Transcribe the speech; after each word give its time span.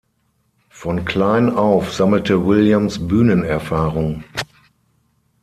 Von 0.69 1.05
klein 1.05 1.51
auf 1.55 1.93
sammelte 1.93 2.47
Williams 2.47 3.07
Bühnenerfahrung. 3.07 4.23